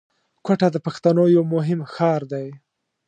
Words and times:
کوټه 0.45 0.67
د 0.71 0.77
پښتنو 0.85 1.23
یو 1.35 1.43
مهم 1.53 1.79
ښار 1.93 2.21
دی 2.31 2.47